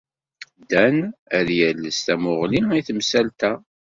[0.69, 0.97] Dan
[1.37, 3.51] ad yales tamuɣli i temsalt-a.